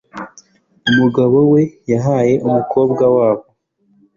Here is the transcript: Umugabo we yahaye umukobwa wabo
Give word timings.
Umugabo 0.89 1.37
we 1.51 1.61
yahaye 1.91 2.33
umukobwa 2.47 3.03
wabo 3.15 3.45